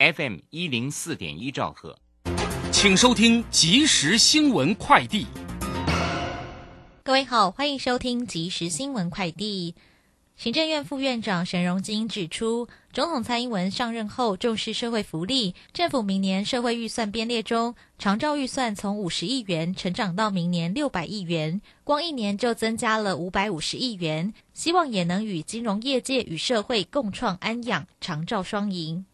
[0.00, 1.98] FM 一零四点一兆赫，
[2.72, 5.26] 请收听即时新闻快递。
[7.02, 9.74] 各位好，欢迎收听即时新闻快递。
[10.36, 29.04] 行政院副院长沈荣金指出，总统蔡英文上任后重视社会福利，政府明年社会预算编列中，长照预算从五十亿元成长到明年六百亿元，光一年就增加了五百五十亿元，希望也能与金融业界与社会共创安养长照双赢。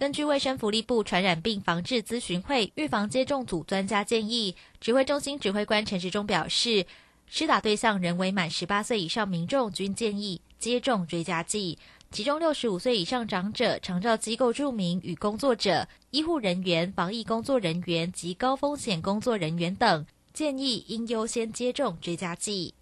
[0.00, 6.86] 根据卫生福利部传染病防治咨询会预防接种组专家建议，指挥中心指挥官陈时中表示，
[7.26, 11.76] 施打对象仍为满十八岁以上民众，均建议接种追加剂。
[12.10, 22.72] 其中，六十五岁以上长者、长照机构住民与工作者、医护人员、防疫工作人员及高风险工作人员等，建议应优先接种追加剂。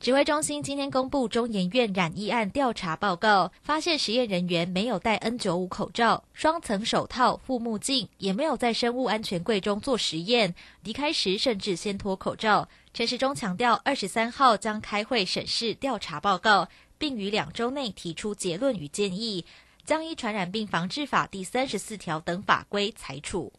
[0.00, 10.54] 指挥中心今天公布中研院染疫案调查报告，发现实验人员没有戴 N95 口罩、双层手套、护目镜，也没有在生物安全柜中做实验。
[10.84, 12.66] 离开时甚至先脱口罩。
[12.94, 19.44] 陈时中强调，二十三号将开会审视调查报告，并于两周内提出结论与建议，
[19.84, 23.52] 将依《传染病防治法》第三十四条等法规裁处。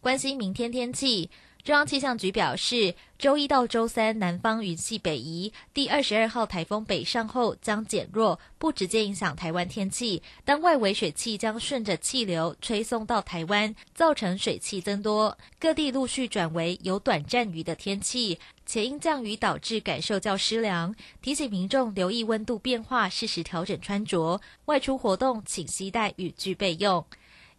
[0.00, 1.30] 关心明天天气。
[1.64, 10.22] 中央气象局表示，周一到周三南方云系北移，第二十二号台风北上后将减弱，不直接影响台湾天气。
[10.46, 27.04] 但外围水汽将顺着气流吹送到台湾，造成水汽增多，各地陆续转为有短暂雨的天气，且因降雨导致感受较湿凉，提醒民众留意温度变化，适时调整穿着，外出活动请携带雨具备用。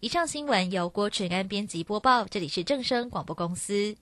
[0.01, 3.97] 以上新闻由郭纯安编辑播报，这里是正声广播公司。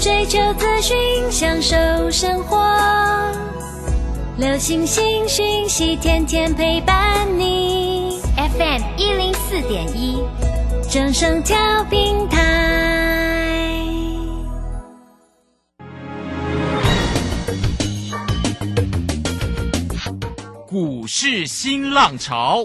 [0.00, 0.96] 追求资讯，
[1.28, 1.76] 享受
[2.12, 2.56] 生活，
[4.36, 8.20] 流星星讯息，天天陪伴你。
[8.36, 10.22] FM 一零四点一，
[10.88, 11.56] 正声调
[11.90, 13.84] 平台。
[20.68, 22.64] 股市新浪潮。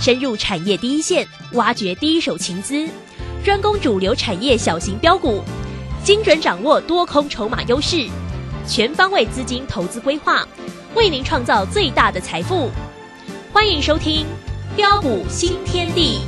[0.00, 2.88] 深入产业第一线，挖掘第一手情资，
[3.44, 5.42] 专攻主流产业小型标股，
[6.02, 8.08] 精准掌握多空筹码优势，
[8.66, 10.48] 全方位资金投资规划，
[10.94, 12.70] 为您创造最大的财富。
[13.52, 14.24] 欢迎收听
[14.74, 16.20] 《标股新天地》。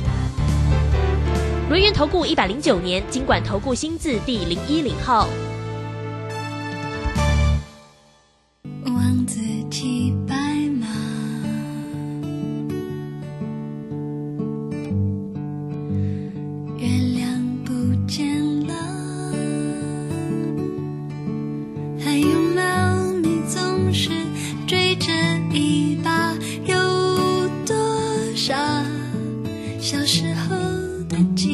[1.69, 5.27] 轮源投顾一百零九年经管投顾新字第零一零号。
[29.93, 30.55] 小时候
[31.07, 31.52] 的记忆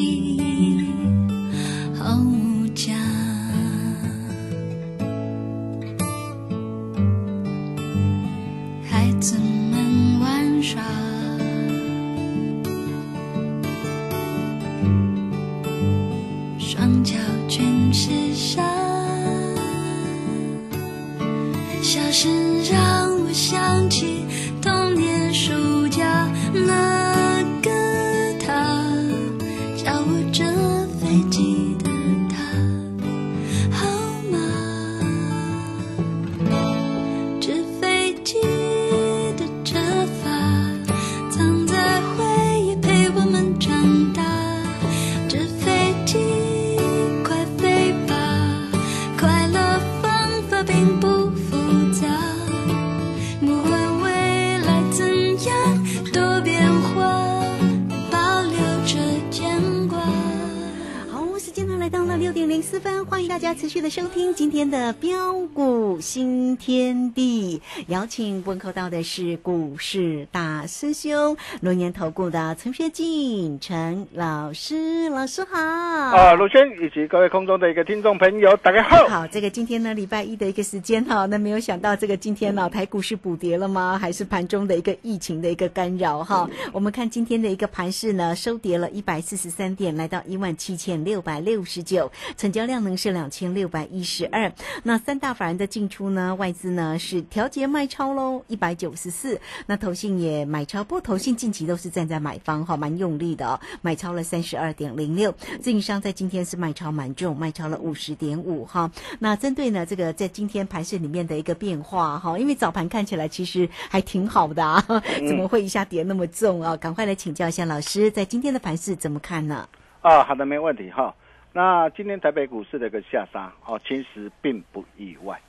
[63.68, 75.58] 续的收听今天的标股新天地，邀请问候到的是股市大师兄龙年投顾的陈学进陈老师，老师好。
[75.60, 79.06] 啊，陆轩以及各位空中的一个听众朋友，大家好。
[79.08, 83.98] 好，这个今天呢，礼拜一的一个时间哈，那没有想到这个今天老，台股市补跌了吗？
[83.98, 86.48] 还是盘中的一个疫情的一个干扰哈？
[86.72, 94.52] 我们看今天的一个盘势呢，收跌了一百四十三点，来到一万七千六百六十九，成交量呢是两千六百一十二。
[94.82, 99.40] 那三大法人的进出呢，外资呢是调节卖超喽，一百九十四。
[99.66, 105.34] 那投信也买超，不过投信近期都是站在买方哈，蛮用力的哦，买超了三十二点零六。
[105.60, 108.90] 自营商在今天是卖超蛮重，卖超了五十点五哈。
[109.18, 114.84] 那针对呢这个在今天盘市里面的一个变化哈，因为早盘看起来其实还挺好的啊，
[115.26, 116.76] 怎么会一下跌那么重啊？
[116.76, 119.68] 赶快来请教一下老师，在今天的盘市怎么看呢？
[120.02, 121.14] 啊，好的，没问题哈。
[121.52, 125.40] 那今天台北股市的一个下杀哦，其实并不意外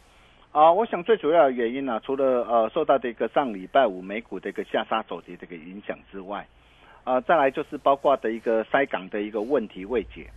[0.52, 0.72] 啊。
[0.72, 6.48] 我想最主要的原因呢，除了呃受到这个上礼拜五美股的一个下杀走跌这个影响之外，
[7.04, 10.28] 啊，再来就是包括的一个塞港的一个问题未解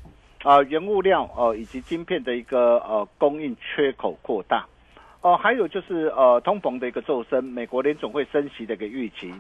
[0.43, 4.67] 啊，原物料哦以及晶片的一个呃供应缺口扩大
[5.23, 9.33] 哦，还有就是呃通膨的一个骤升，美国联总会升息的一个预期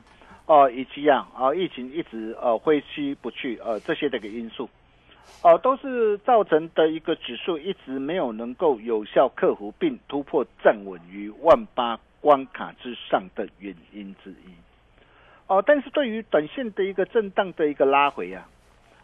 [0.47, 4.70] 哦，以及啊啊疫情一直呃挥之不去呃这些的一个因素。
[5.43, 14.55] 哦，都是造成的一个指数一直没有能够有效克服并突破站稳于万八关卡之上的原因之一。
[15.47, 18.49] 哦，但是对于短线的一个震荡的一个拉回啊，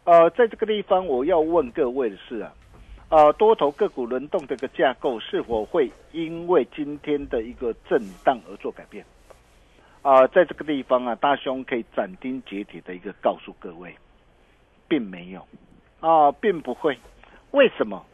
[0.04, 2.54] 呃，在这个地方我要问各位的是啊，
[3.10, 9.04] 呃，多头个股轮动的一个架构是否会因为今天的一个震荡而做改变？
[10.00, 13.94] 啊，在这个地方啊，大兄可以斩钉截铁的一个告诉各位，
[14.88, 15.46] 并没有。
[16.00, 16.98] 啊，并不会，
[17.50, 18.04] 为什么？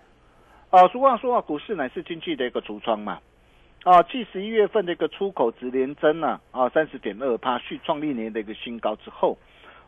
[0.70, 3.20] 啊，俗话说啊，股市乃是经济的一个橱窗嘛。
[3.84, 9.38] 啊，继十一月份的一个出口值连增啊，啊，三十点二趴，续创历年的一个新高之后，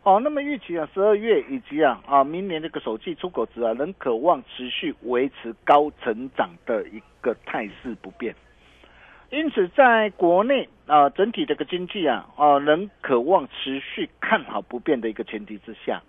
[0.04, 8.32] 哦，那么预期啊，十二月以及啊啊明年这个首季出口值啊，仍渴望持续维持高成长的一个态势不变。
[9.30, 16.00] 因此，在国内啊，整体这个经济啊啊，仍渴望持续看好不变的一个前提之下。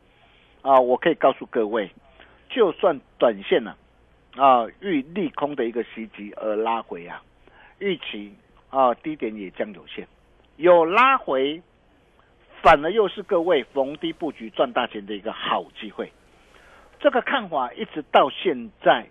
[0.62, 1.90] 啊，我可以告诉各位，
[2.50, 3.76] 就算短线呢，
[4.36, 7.22] 啊遇利空的一个袭击而拉回啊，
[7.80, 8.34] 预期
[8.70, 10.06] 啊低点也将有限，
[10.58, 11.62] 有拉回，
[12.62, 16.12] 反而又是各位逢低布局赚大钱的一个好机会。
[17.00, 19.08] 这个看法一直到现在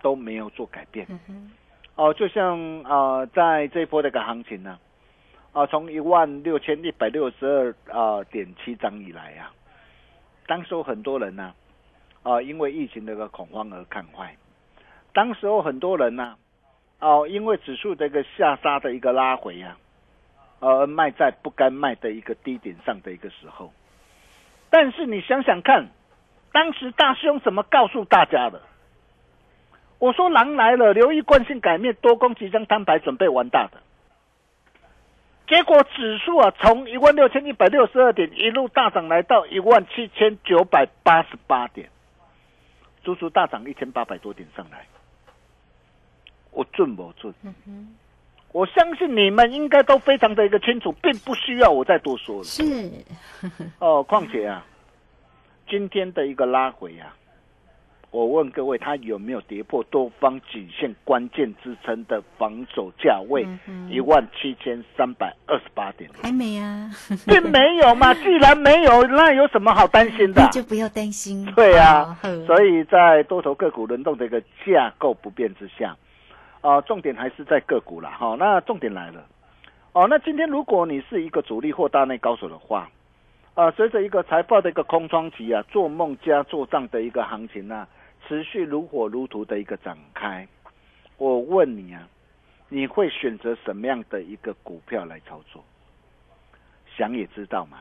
[0.00, 1.06] 都没有做改变。
[1.94, 4.78] 哦，就像啊，在这一波的一个行情呢，
[5.52, 9.52] 啊从一万六千一百六十二啊点七涨以来啊。
[10.48, 11.52] 当时候很多人呢，
[12.22, 14.34] 啊，因为疫情的一个恐慌而看坏。
[15.12, 16.36] 当时候很多人呢，
[17.00, 19.76] 哦，因为指数的一个下杀的一个拉回啊，
[20.60, 23.72] 而卖在不该卖的一个低点上的一个时候。
[24.70, 25.88] 但是你想想看，
[26.50, 28.62] 当时大兄怎么告诉大家的？
[29.98, 33.82] 我说狼来了，留意惯性改面，多空即将摊牌，准备完大的。
[35.48, 41.88] 结果指数啊，从一万六千一百六十二点一路大涨，来到一万七千九百八十八点，
[43.02, 44.86] 足足大涨一千八百多点上来。
[46.50, 47.32] 我准不准？
[48.52, 52.44] 我相信你们应该都非常的一个清楚，并不需要我再多说了。
[52.44, 52.62] 是
[53.78, 54.64] 哦，况且啊，
[55.68, 57.14] 今天的一个拉回啊。
[58.10, 63.46] 我问各位，它有没有跌破多方颈线关键支撑的防守价位
[63.90, 66.10] 一万七千三百二十八点？
[66.22, 66.90] 还没啊，
[67.28, 68.14] 并没有嘛。
[68.24, 70.48] 既然没有，那有什么好担心的？
[70.48, 71.44] 就不要担心。
[71.54, 75.94] 对啊，所以在多头个股轮动的一个架构不变之下，
[76.62, 78.10] 啊，重点还是在个股了。
[78.10, 79.22] 好，那重点来了。
[79.92, 82.88] 哦，那今天如果你是一个主力或大内高手的话，
[83.52, 87.86] 啊，随着一个财报的一个空窗期啊，做梦加做账的一个行情啊。
[88.28, 90.46] 持续如火如荼的一个展开，
[91.16, 92.06] 我问你啊，
[92.68, 95.64] 你会选择什么样的一个股票来操作？
[96.94, 97.78] 想也知道嘛，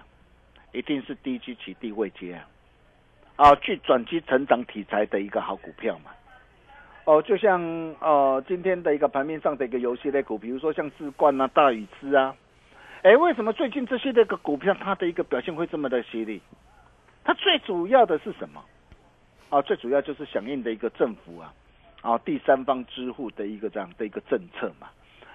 [0.72, 2.48] 一定是低基起低位接啊，
[3.36, 6.12] 啊，去转机成长题材的一个好股票嘛。
[7.04, 7.62] 哦，就像
[8.00, 12.34] 呃今天的一个盘面上的一个游戏类股，比如说像智冠啊、大禹之啊，
[13.04, 16.42] 哎，为什么最近这些的一个股票它的一个表现会这么的犀利？
[17.26, 18.64] 它最主要的是什么？
[19.50, 21.54] 啊，最主要就是响应的一个政府啊，
[22.02, 24.90] 啊，第三方支付的一个这样的一个政策嘛，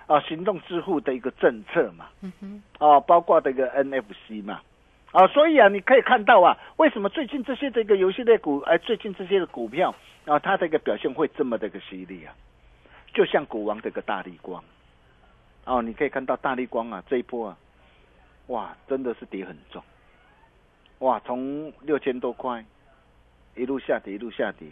[0.07, 4.61] 啊，行动支付的一个政策嘛，嗯哼，啊，包括这个 NFC 嘛，
[5.13, 9.95] 啊，所以啊，你可以看到啊，为什么最近这些这个游戏类股，哎，最近这些的股票
[10.27, 12.35] 啊，它的一个表现会这么的一个犀利啊？
[13.15, 14.63] 就像股王这个大力光，
[15.65, 17.57] 哦，你可以看到大力光啊，这一波啊，
[18.49, 19.83] 哇，真的是跌很重，
[20.99, 22.65] 哇，从六千多块
[23.55, 24.69] 一路下跌，一路下跌，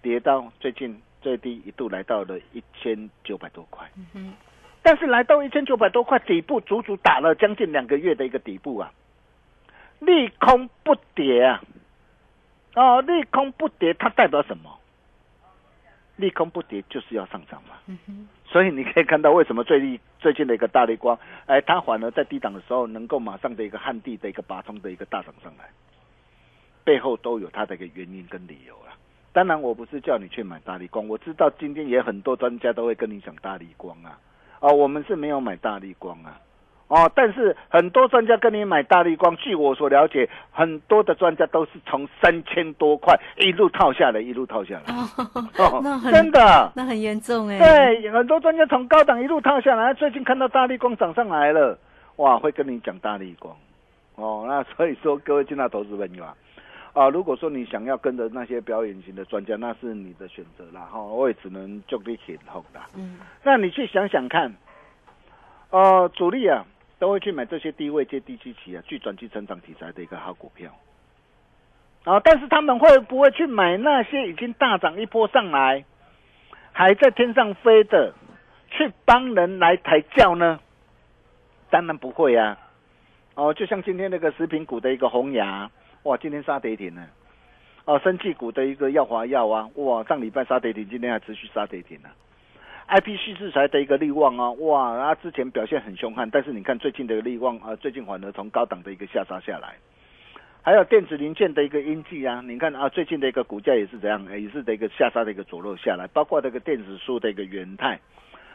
[0.00, 3.90] 跌到最近最低一度来到了一千九百多块。
[4.82, 8.92] 但是来到一千九百多块底部，足足打了将近两个月的一个底部啊。
[10.00, 11.62] 利空不跌啊，
[12.74, 14.78] 哦，利空不跌，它代表什么？
[16.16, 17.96] 利空不跌就是要上涨嘛。
[18.44, 25.70] 所以你可以看到为什么最近最近的一个大利光，哎，它反而在低档的时候能够马上的一个旱地的一个拔冲的一个大涨上来，
[26.84, 28.92] 背后都有它的一个原因跟理由了。
[29.32, 34.18] 当然，我不是叫你去买大力光，我知道今天也很多专家都会跟你讲大力光啊，
[34.60, 36.38] 哦，我们是没有买大力光啊。
[36.88, 44.94] 哦，但是很多专家跟你买大力光，据我所了解，很多的专家都是从三千多块一路套下来，一路套下来。
[45.56, 47.58] 哦，那很真的，那很严重哎。
[47.58, 51.78] 对，很多专家从高档一路套下来，最近看到大力光涨上来了，
[52.16, 53.56] 哇，会跟你讲大力光。
[54.16, 56.36] 哦，那所以说各位进到投资朋友啊，
[56.92, 60.82] 啊，如果说你想要跟着那些表演型的专家，那是你的选择啦。
[60.82, 62.88] 哈，我也只能就你起哄啦。
[62.96, 64.54] 嗯，那你去想想看，
[65.70, 66.64] 呃，主力啊。
[66.98, 70.70] 都会去买这些低位接低基期啊，具转机成长题材的一个好股票
[72.04, 75.84] 啊，但是他们会不会去买那些已经大涨一波上来，
[76.70, 78.14] 还在天上飞的，
[78.70, 80.60] 去帮人来抬轿呢？
[81.70, 82.56] 当然不会啊！
[83.34, 85.68] 哦，就像今天那个食品股的一个红牙，
[86.04, 87.06] 哇，今天杀跌停呢。
[87.84, 92.08] 哦，生技股的一个耀华药啊，哇，上礼拜杀跌停，今天还持续杀跌停了。
[92.86, 99.74] I P C 制裁的一个利旺啊，哇，它之前表现很凶悍，但是你看最近的利旺啊，最近反而从高档的一个下杀下来。
[100.62, 106.06] 还有电子零件的一个英记啊，你看啊，最近的一个股价也是怎样，也是的一个下杀的一个着落下来。
[106.12, 107.98] 包括这个电子书的一个元泰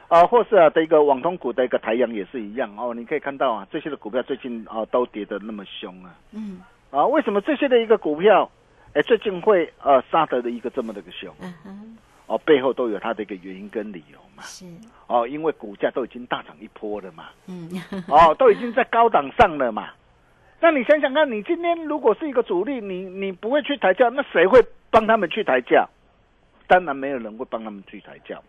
[0.08, 2.94] 啊，或是啊的一个网通股的一个台阳也是一样哦。
[2.94, 6.16] 你可以看到啊，这些的股票最近啊都跌得那么凶啊。
[6.32, 6.62] 嗯。
[6.92, 8.50] 啊，为什么这些的一个股票，
[8.94, 11.34] 哎，最近会呃杀得的一个这么的个凶？
[11.42, 11.98] 嗯哼。
[12.28, 14.44] 哦，背后都有它的一个原因跟理由嘛。
[14.44, 14.66] 是
[15.08, 17.30] 哦，因为股价都已经大涨一波了嘛。
[17.48, 17.70] 嗯。
[18.10, 19.90] 哦，都已经在高档上了嘛。
[20.60, 25.88] 那你想想看，你今天如果是一个主力，你你不会去抬价，那谁会帮他们去抬价？
[26.68, 28.44] 当然没有人会帮他们去抬价嘛。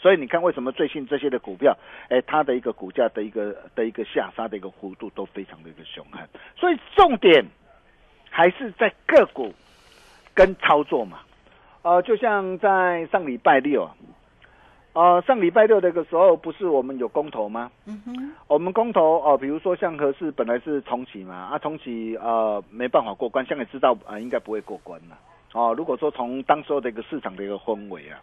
[0.00, 1.76] 所以你看，为什么最近这些的股票，
[2.08, 6.28] 哎，它的一个股价的一个的一个下杀的一个幅度都非常的一个凶悍。
[6.56, 7.44] 所以重点
[8.30, 9.52] 还是在个股
[10.32, 11.18] 跟操作嘛。
[11.82, 13.90] 呃，就像在上礼拜六，
[14.92, 17.70] 呃，上礼拜六那个时候，不是我们有公投吗？
[17.86, 25.18] 嗯哼，我们公投哦，比如说像合适本来是重启嘛，啊，重启呃没办法过关，现在知道啊，应该不会过关了。
[25.52, 28.20] 哦，如果说从当时候的一个市场的一个氛围啊，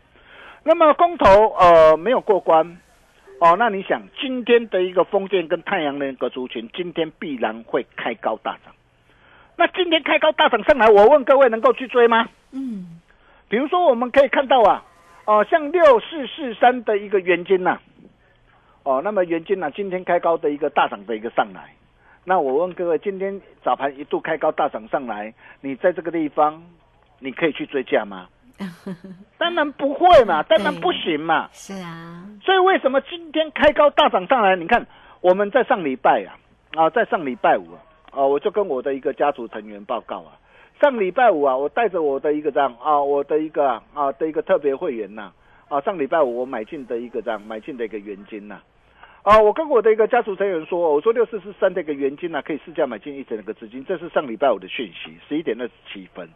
[0.64, 1.26] 那么公投
[1.58, 2.80] 呃没有过关，
[3.40, 8.74] 哦，那你想今天的一个风电跟太阳能一个族群，今天必然会开高大涨。
[9.58, 12.30] 那今天开高大涨上来，我问各位能够去追吗？
[12.52, 13.02] 嗯。
[13.50, 14.84] 比如说，我们可以看到啊，
[15.26, 17.80] 哦，像六四四三的一个元金呐，
[18.84, 21.74] 哦，那么元金呐，今天开高的一个大涨的一个上来，
[22.26, 26.62] 那我问各位，今天早盘一度开高大涨上来，你在这个地方，
[27.20, 28.28] 你可以去追价吗？
[29.38, 31.48] 当然不会嘛，当然不行嘛。
[31.54, 32.26] 是啊。
[32.44, 34.56] 所以为什么今天开高大涨上来？
[34.58, 34.86] 你看
[35.22, 36.36] 我们在上礼拜啊，
[36.76, 37.80] 啊，在上礼拜五啊，
[38.12, 40.40] 啊我就跟我的一个家族成员报告啊。
[40.80, 45.32] 上礼拜五啊，我带着我的一个这样啊，我的一个啊的一个特别会员呐
[45.70, 48.60] 啊，上礼拜五我买进的一个这样买进的一个原金呐
[49.24, 56.30] 啊，我跟我的一个家族成员说，我说六四四三的一个原金呐，可以试价买进一整个资金，这是上礼拜五的讯息，十一点二十七分。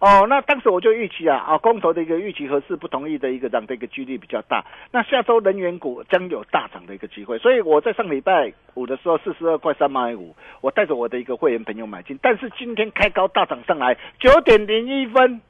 [0.00, 4.64] 哦，那当时我就预期啊，啊，公投的一个预期合适不同意的一个涨的一个几率比较大。
[4.92, 12.16] 那下周能源股将有大涨的一个机会，所以我在上礼拜五的时候四十二块三毛五，我带着我的一个会员朋友买进。
[12.22, 15.40] 但是今天开高大涨上来九点零一分，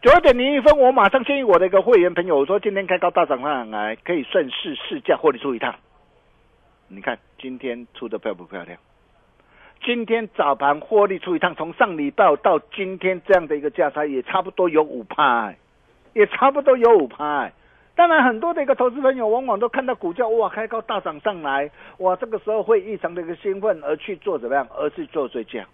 [0.00, 5.74] 九点零一分，我马上建议我的一个会员朋友，我说今天开高大涨上来可以顺势试价获利出一趟。
[6.88, 8.78] 你看今天出的漂不漂亮？
[9.84, 15.56] 今天早盘获利出一趟，从上礼拜到今天这样的一个价差，也差不多有五拍，
[16.12, 17.52] 也差不多有五拍。
[17.96, 24.64] 当然，很多的一个投资朋友往往都看到股价哇开高大涨上来，哇这个时候会异常的一个兴奋而去做怎么样？
[24.76, 25.66] 而去做追价。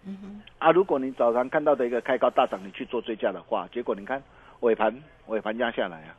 [0.59, 4.23] 啊，如果你早上看到的一个开高大涨，你去做追加的话，结果你看
[4.61, 4.93] 尾盘
[5.27, 6.17] 尾盘压下来啊，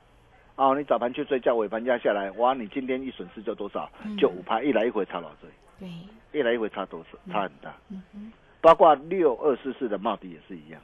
[0.55, 3.89] 哦你早盘去追价，尾盘压下来，哇你今天一损失就多少？
[4.15, 5.50] 就五拍，一来一回差老多。
[5.80, 5.90] 对。
[6.32, 7.18] 一来一回差多少？
[7.34, 7.74] 差很大。
[8.62, 10.80] 包括六二四四的帽底也是一样。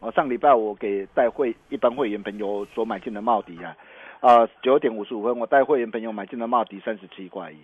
[0.00, 3.76] 哦，上礼拜我给带会一般会员朋友所买进的帽底啊，
[4.20, 7.58] 啊九点五十五分我带会员朋友买进的帽底三十七块一，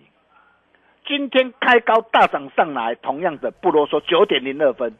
[1.07, 4.95] 今天开高大涨上来，同样的不啰嗦，九点零二分，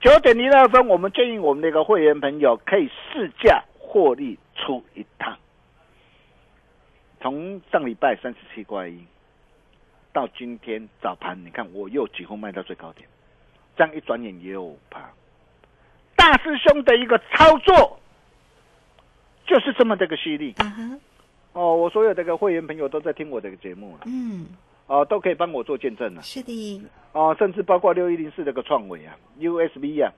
[0.00, 5.36] 九点零二分，我们建议我们那个会员朋友可以试驾获利出一趟。
[7.20, 9.04] 从上礼拜三十七块一
[10.14, 13.06] 到今天早盘，你看我又几乎卖到最高点，
[13.76, 15.10] 这样一转眼也有五趴。
[16.14, 17.98] 大师兄的一个操作
[19.44, 20.54] 就是这么的一个犀利。
[20.58, 20.98] 啊哈，
[21.52, 24.46] 哦，我所有的一个会员朋友都在听我这个节目了，嗯，
[24.86, 26.22] 哦，都可以帮我做见证了。
[26.22, 30.12] 是的，哦，甚至包括六一零四这个创维啊，USB 啊，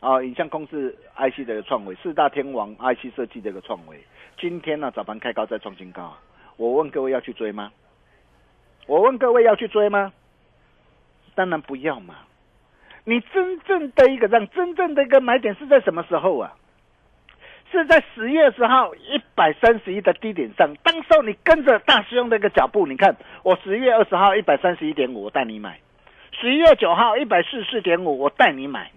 [0.00, 4.02] 啊，影像公司 IC 的创维，四大天王 IC 设计的一个创维，
[4.40, 6.20] 今天呢早盘开高再创新高啊，
[6.56, 7.72] 我问各位要去追吗？
[8.86, 10.12] 我问各位要去追吗？
[11.34, 12.14] 当然不要嘛！
[13.04, 16.54] 你真正的一个让真正的一个买点是在什么时候啊？
[17.70, 25.72] 是在十月十号一百三十一的低点上，当时候你跟着大师兄的一个脚步，你看我十月二十号一百三十一点五，我带你买；
[26.32, 28.92] 十一月九号一百四十四点五，我带你买。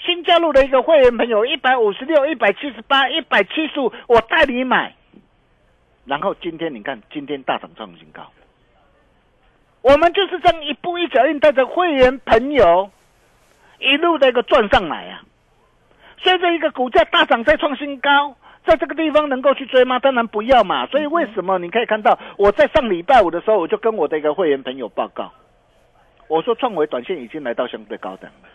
[0.00, 4.94] 新加入的一个会员朋友一百五十六、一百七十八、一百七十五，我带你买。
[6.04, 8.22] 然后今天你看，今天大涨创新高。
[9.86, 12.90] 我们就是这样一步一脚印，带着会员朋友
[13.78, 15.22] 一路的一个赚上来啊。
[16.18, 20.00] 随着一个股价大涨再创新高，在这个地方能够去追吗？
[20.00, 20.86] 当然不要嘛。
[20.86, 25.30] 所以为什么你可以看到我在上礼拜五的时候，我就跟我的一个会员朋友报告，
[26.26, 28.48] 我说创维短线已经来到相对高档了。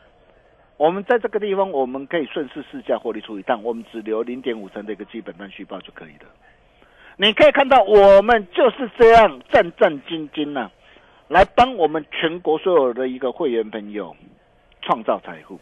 [0.76, 6.28] 我们在这个地方，我们可以顺势试价获利出一趟，我们只留零点五成的一个基本单续报就可以了。
[7.16, 10.70] 你可以看到，我们就是这样战战兢兢呐、
[11.32, 14.14] 来帮我们全国所有的一个会员朋友
[14.82, 15.58] 创造财富、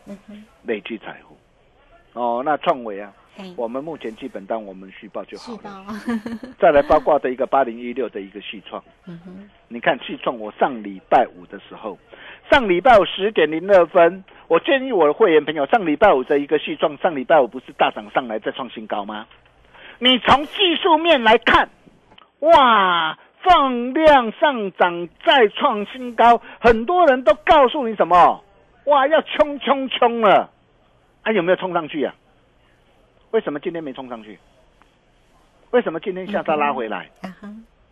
[0.64, 1.38] 累积财富。
[2.20, 3.14] 哦，那创维啊，
[3.56, 5.86] 我们目前基本当我们续报就好了。
[6.60, 11.96] 再来包括的一个八零一六的一个续创，嗯，你看续创，我上礼拜五的时候，
[12.50, 19.28] 上礼拜五十点零二分，我建议我的会员朋友，上礼拜五的一个续创，上礼拜五不是大涨上来再创新高吗？
[20.00, 21.70] 你从技术面来看，
[22.40, 28.44] 哇，放量上涨再创新高，很多人都告诉你什么？
[28.86, 30.50] 哇，要冲冲冲了，
[31.24, 32.14] 啊，有没有冲上去啊？
[33.32, 34.40] 为什么今天没冲上去？
[35.72, 37.10] 为什么今天下杀拉回来？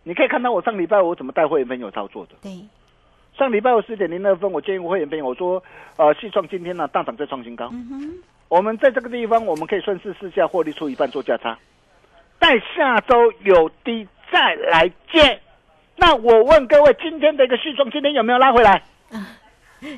[0.02, 2.32] 你可以看到我上礼拜我怎么带会员朋友操作的。
[2.42, 2.50] 对，
[3.36, 5.62] 上礼拜我十点零二分，我建议我会员朋友我说，
[5.96, 7.70] 呃，细创今天呢大涨再创新高，
[8.48, 11.56] 我们在这个地方我们可以顺势试下获利出一半做价差，
[12.38, 15.40] 待下周有低再来接。
[15.96, 18.82] 那我问各位，今天的一个细创今天有没有拉回来？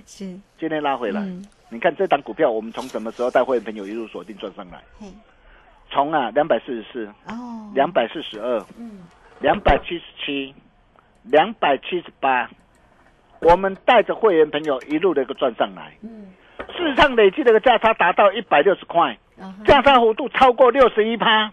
[0.07, 0.25] 是，
[0.59, 4.79] 今天拉回来，嗯，你看这档股票我们从什么时候带会员朋友一路锁定赚上来？
[4.99, 5.07] 嘿，
[5.91, 9.01] 从啊两百四十四、哦，两百四十二、嗯，
[9.41, 10.55] 两百七十七、
[11.23, 12.51] 两百七十八，
[13.41, 16.33] 我们带着会员朋友一路的一个赚上来，嗯，
[16.77, 19.19] 市场累计的一个价差达到一百六十块，
[19.67, 21.51] 价差幅度超过六十一趴，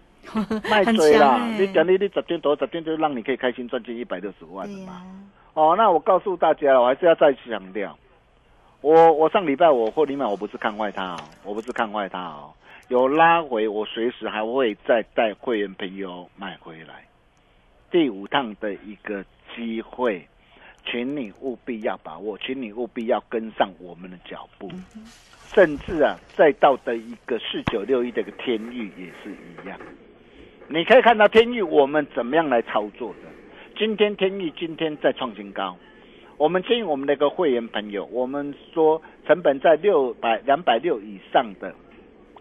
[0.70, 1.38] 卖很追啦！
[1.40, 5.04] 欸你讲你你十天多十天就让你可以开心赚进一百六十万的嘛？
[5.54, 7.98] 哦，那我告诉大家，我还是要再强调，
[8.82, 12.54] 我我上礼拜我获利买，我不是看坏它哦，我不是看坏它哦，
[12.90, 17.06] 有拉回，我随时还会再带会员朋友买回来。
[17.90, 19.24] 第五趟的一个
[19.56, 20.28] 机会，
[20.86, 24.70] 请你务必要把握，请你务必要跟上我们的脚步，
[25.54, 29.80] 甚至啊，再到的一个四九六一的一个天域也是一样。
[30.70, 33.30] 你可以看到天域我们怎么样来操作的。
[33.78, 35.78] 今天天域今天再创新高，
[36.36, 41.74] 我们建议我们的一个会员朋友，我们说成本在六百两百六以上的，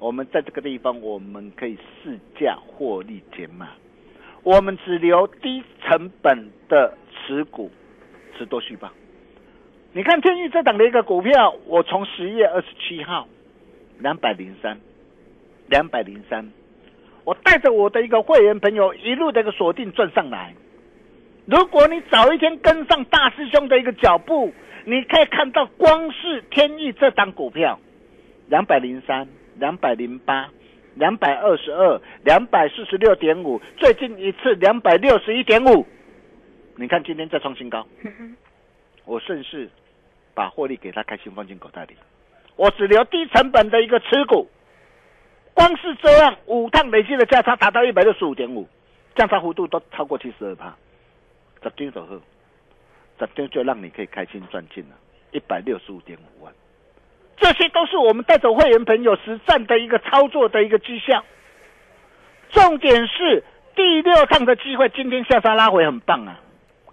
[0.00, 3.68] 我们在这个地方我们可以试价获利减码，
[4.42, 7.70] 我们只留低成本的持股，
[8.36, 8.90] 持多续报。
[9.92, 13.28] 你看天域这档的一个股票，我从十月二十七号
[14.00, 14.80] 两百零三，
[15.68, 16.50] 两百零三，
[17.26, 20.54] 我带着我的一个会员朋友一路的一个锁定赚上来。
[21.44, 24.52] 如果你早一天跟上大师兄的一个脚步，
[24.84, 27.80] 你可以看到光是天意这档股票，
[28.48, 30.48] 两百零三、两百零八、
[30.94, 35.84] 两百二十二、两百四十六点五，最近一次两百六十一点五。
[36.76, 37.84] 你看今天再创新高，
[39.04, 39.68] 我顺势
[40.32, 41.96] 把获利给他开心放进口袋里，
[42.54, 44.48] 我只留低成本的一个持股，
[45.57, 48.69] 光是这样五趟累计的价差达到一百六十五点五，
[49.14, 50.77] 价差幅度都超过七十二帕。
[51.62, 52.21] 十天手后，
[53.19, 54.95] 十天就让你可以开心赚进了
[55.33, 56.53] 一百六十五点五万。
[57.38, 61.25] 这些都是我们带走会员朋友实战的一个操作的一个绩效。
[62.51, 63.42] 重点是
[63.75, 66.38] 第六趟的机会，今天下杀拉回很棒啊！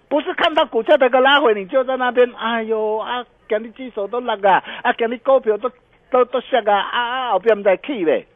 [0.08, 5.70] 不是看到股价的一个拉回，你就在那边，哎呦啊，给你举手都落啊，啊，给你股票都
[6.10, 8.26] 都都下啊，啊啊，后边在气嘞。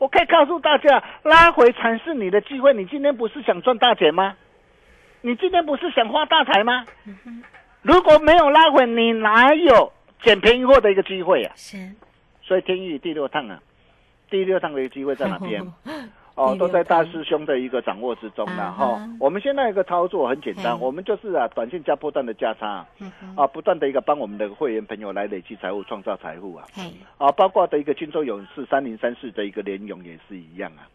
[0.00, 2.72] 我可以告诉大家，拉回才是你的机会。
[2.72, 4.34] 你今天不是想赚大钱吗？
[5.20, 6.86] 你今天不是想发大财吗？
[7.82, 11.52] 如果没有拉回，你哪有捡便宜货的一个机会啊？
[11.54, 11.76] 是，
[12.40, 13.60] 所以天宇第六趟啊，
[14.30, 15.62] 第六趟的一个机会在哪边？
[16.48, 22.86] 六都在大趟师兄的一个掌握之中了啊哈、我们现在一个操作很简单，我们就是啊，短线加波段的价差。
[23.00, 26.64] 嗯啊，不断的一个帮我们的会员朋友来累积财富、创造财富啊。
[26.74, 26.82] 嘿，
[27.18, 30.88] 啊，包括的一个金州勇士三零三四的一个联勇也是一样啊。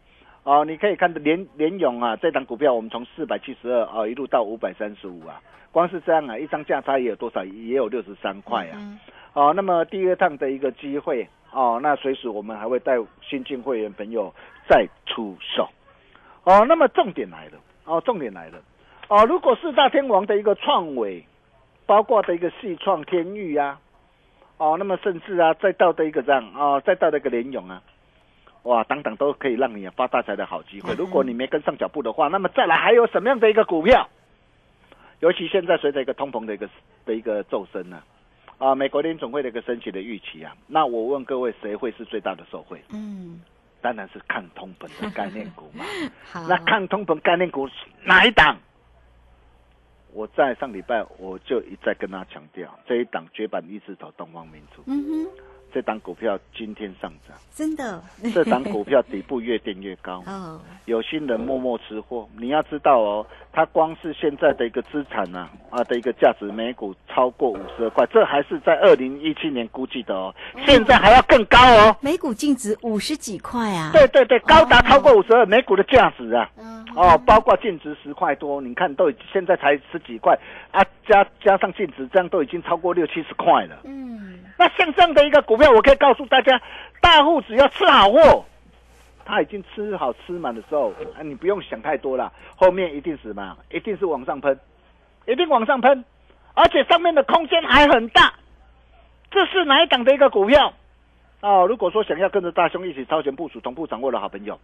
[0.44, 5.40] 哦、你可以看到联联勇啊，这档股票我们从四百七十二啊一路到五百三十五啊，
[5.72, 7.44] 光是这样啊，一张价差也有多少？
[7.44, 8.74] 也有六十三块啊。
[8.76, 8.98] 嗯
[9.36, 14.32] 哦，那么第二趟的一个机会哦，那随时我们还会带新进会员朋友
[14.66, 15.68] 再出手。
[16.44, 18.58] 哦，那么重点来了，哦，重点来了，
[19.08, 21.22] 哦，如果四大天王的一个创伟，
[21.84, 23.78] 包括的一个戏创天域啊，
[24.56, 27.82] 哦，那么甚至啊，再到的一个这样哦，再到的一个联勇啊，
[28.62, 30.94] 哇，等等都可以让你发大财的好机会。
[30.94, 34.08] 嗯如果你没跟上脚步的话，那么再来还有什么样的一个股票？
[35.20, 36.66] 尤其现在随着一个通膨的一个
[37.04, 38.04] 的一个骤升呢、啊，
[38.74, 42.82] 美国联总会的一个升息的预期啊，那我问各位，谁会是最大的受惠？
[42.90, 43.40] 嗯，
[43.80, 45.84] 当然是抗通膨的概念股嘛。
[46.32, 47.68] 好，那抗通膨概念股
[48.04, 48.56] 哪一档？
[50.12, 55.30] 我在上礼拜我就一再跟他强调，这一档绝版一字头东方明珠，嗯哼，
[55.76, 60.22] 这档股票今天上涨，真的， 这档股票底部越垫越高。
[60.26, 70.34] 哦，有心人默默吃货，你要知道哦，它光是现在的一个资产啊啊的一个价值，每股超过五十二块，这还是在二零一七年估计的哦，
[70.64, 71.94] 现在还要更高哦。
[72.00, 80.34] 每股净值五十几块啊，对对对，高达超过五十二，每股的价值啊，嗯，哦，包括净值十块多，你看都已现在才十几块
[80.70, 83.76] 啊，加加上净值，这样都已经超过六七十块了。
[83.84, 84.25] 嗯，
[84.58, 86.60] 那像这样的一个股票，我可以告诉大家，
[87.00, 88.44] 大户只要吃好货，
[89.24, 94.58] 他已经吃好吃满的时候，啊，你不用想太多了，后面一定什么，一定是往上喷，
[95.26, 96.04] 一定往上喷，
[96.54, 98.32] 而且上面的空间还很大。
[99.30, 100.72] 这是哪一档的一个股票？
[101.40, 104.58] 哦，如果说想要跟着大兄一起超前部署、同步掌握的好朋友，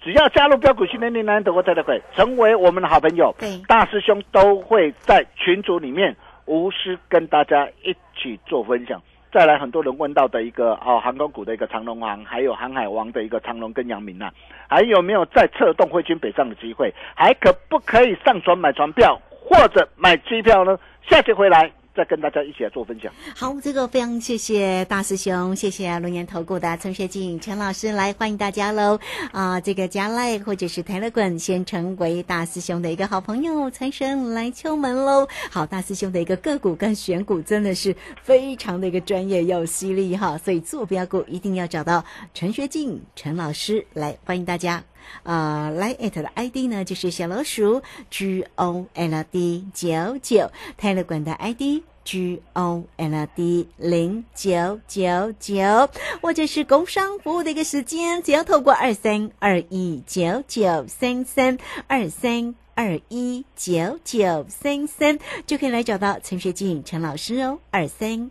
[0.00, 9.02] 只要加入标股训练营南德国特特会，成为我们的好朋友，对大师兄都会在群组里面无私跟大家一起做分享。
[9.34, 14.32] 再来，很多人问到的一个哦，航空股的一个长龙航，还有航海王的一个长龙跟杨明啊，
[14.68, 16.94] 还有没有再策动汇军北上的机会？
[17.16, 20.78] 还可不可以上船买船票或者买机票呢？
[21.10, 23.12] 下期回来再跟大家一起来做分享。
[23.36, 28.98] 好，这个非常谢谢大师兄，谢谢龙岩投顾的陈学静陈老师来欢迎大家喽！
[29.32, 35.28] 啊，这个加赖或者是台乐滚，先成为大师兄的一个好朋友，财神来敲门喽！
[35.50, 44.82] 好，大师兄的一个个股跟选股真的是非常的一个专业又犀利哈，所以坐标股一定要找到陈学静陈老师来欢迎大家。
[45.22, 51.82] 呃，来 at 的 ID 呢就是小老鼠 G O L D 九九，泰勒管的 ID。
[52.04, 55.88] G O L D 零九九九，
[56.20, 68.30] 或者是工商服务的一个时间，只要透过二三二一九九三三二三二一九九三三，就可以来找到陈学静陈老师哦，二三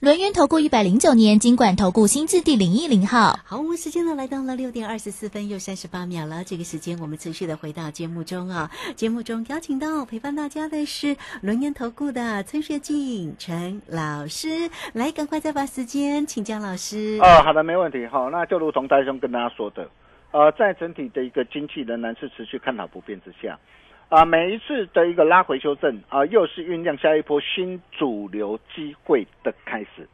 [0.00, 3.38] 轮源投顾一百零九年金管投顾新字第零一零号。
[3.44, 6.42] 好，我们时间呢来到了六点二十四分又三十八秒了。
[6.42, 17.18] 这个时间我们持续的回到节目中啊，节目中邀请到陪伴大家的是轮源投顾的崔学进陈老师，来赶快再把时间请江老师。
[17.20, 18.06] 哦，好的，没问题。
[18.06, 19.86] 好，那就如同戴兄跟大家说的，
[20.30, 23.58] 呃，在整体的一个经济仍然是持续看好不变之下，
[24.10, 30.08] 啊、每一次的一个拉回修正啊、又是酝酿下一波新主流机会的开始。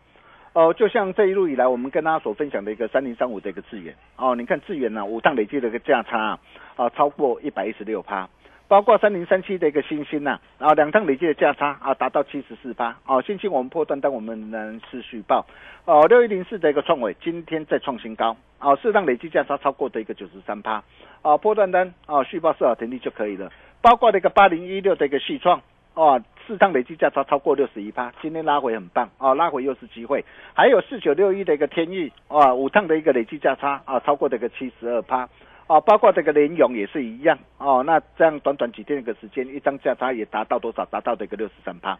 [0.53, 6.39] 哦、就像这一路以来，我们跟大家所分享的一个三零三五的一个智源哦，你看智源呢、五趟累计的一个价差
[6.77, 8.29] 啊，超过一百一十六趴，
[8.69, 15.47] 包括三零三七的一个星星呐、啊，两趟累计的价差啊达到七十四趴，哦，星星我们破断单我们能是续报，
[15.87, 20.83] 哦，六一零四的一个创伟今天再创新高，哦，四趟累计价差超过的一个九十三趴，
[21.23, 23.53] 啊，破断单啊续报设好停利就可以了，
[23.87, 25.63] 包括那个八零一六的一个细创。
[25.95, 30.25] 哦，市场累计价差超过六十一趴，今天拉回很棒哦，拉回又是机会。
[30.55, 35.27] 还有四九六一的一个天域，啊，五趟的一个累计价差啊，超过这个七十二趴。
[35.69, 40.85] 哦，包括这个联勇也是一样哦，那这样短短几天的一个时间，一张价差也达到多少？
[40.87, 41.97] 达到这个六十三趴。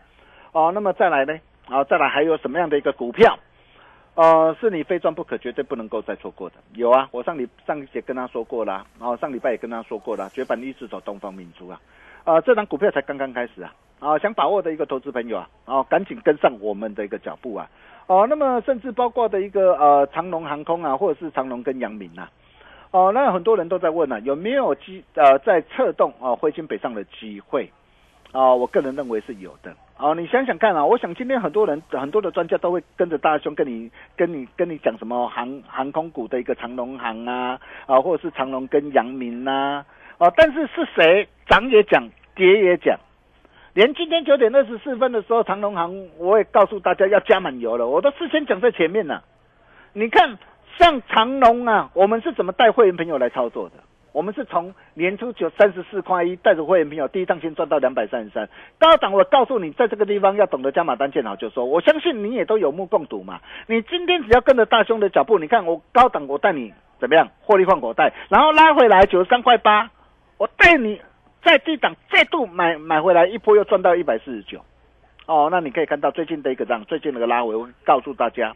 [0.51, 1.39] 哦，那么再来呢？
[1.67, 3.39] 啊、再来还有什么样的一个股票？
[4.17, 6.57] 呃，是你非赚不可，绝对不能够再错过的。
[6.73, 11.79] 有啊，我上礼上一节跟他说过啦，然、后上礼拜也跟他说过了，绝版一直走东方明珠啊。
[12.25, 17.69] 啊，这档股票才刚刚开始啊，啊，想把握的一个投资朋友啊，啊，赶紧跟上我们的一个脚步啊，
[18.07, 22.31] 哦、那么甚至包括的一个呃长龙航空啊，或者是长龙跟阳明啊，
[22.93, 27.71] 哦、那很多人都在问啊，有没有机呃在策动啊灰金北上的机会？
[28.37, 29.75] 啊、我个人认为是有的。
[29.99, 39.87] 哦，你想想看啊，我想今天很多人很多的专家都会跟着大兄跟你跟你跟你讲什么航航空股的一个长龙航啊，啊，或者是长龙跟阳明呐、啊，
[40.19, 42.99] 哦，但是是谁涨也讲，跌也讲，
[43.73, 49.25] 连今天九点二十四分的时候，长龙航我也告诉大家要加满油了，我都事先讲在前面了。
[49.95, 50.37] 你看，
[50.79, 53.77] 像长龙啊，我们是怎么带会员朋友来操作的？
[54.17, 58.49] 我们是从年初九三十四块一带着会员朋友第一趟先赚到两百三十三，
[58.79, 63.39] 高档我告诉你，在这个地方要懂得加码单见好就说，我相信你也都有目共睹嘛。
[63.67, 69.91] 你今天只要跟着大兄的脚步，你看我高档我带你怎么样获利换口袋，然后拉回来九十三块八，
[70.39, 70.99] 我带你
[71.45, 74.65] 在低档再度买买回来一波又赚到一百四十九，
[75.27, 78.55] 哦，那你可以看到最近的一个涨，最近的一个拉回，我告诉大家，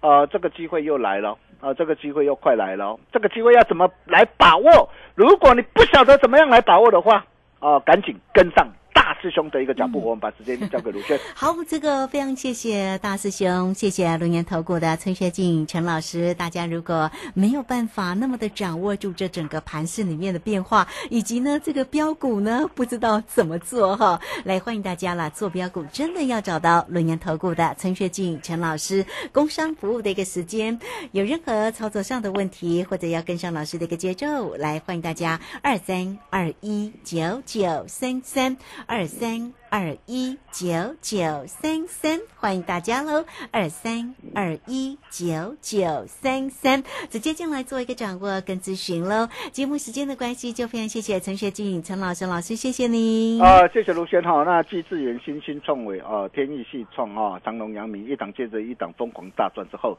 [0.00, 1.36] 呃，这个机会又来了。
[1.58, 4.90] 啊，这个机会又快来了，这个机会要怎么来把握？
[5.14, 7.24] 如果你不晓得怎么样来把握的话，
[7.60, 8.68] 啊、赶紧跟上
[9.06, 10.00] 大师兄的一个脚步。
[10.00, 11.16] 我们把时间 交给卢轩。
[11.32, 16.34] 好，这个非常谢谢大师兄，谢谢龙岩投顾的崔学进陈老师。
[16.34, 25.30] 大家如果没有办法那么的掌握住这整个盘市里面的变化，以及呢这个标股呢不知道怎么做哈，来欢迎大家啦！
[25.30, 30.76] 做标股真的要找到龙岩投顾的陈学进陈老师，工商服务的一个时间，
[31.12, 39.52] 有任何操作上的问题或者要跟上老师的一个节奏，来欢迎大家二三二一九九三三二二三。
[39.68, 43.26] 二一九九三三，欢迎大家喽！
[43.50, 49.28] 二三二一九九三三，直接进来做一个掌握跟咨询喽。
[49.52, 53.38] 节目时间的关系，就非常谢谢陈学静陈老师老师，谢谢你。
[53.42, 54.44] 啊、谢谢卢轩哈。
[54.44, 59.98] 那继智源、新兴创伟啊、天意系创啊、长隆、阳明一档接着一档疯狂大赚之后，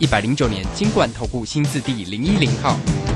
[0.00, 3.07] 一百零九年金管投顾新字第零一零号。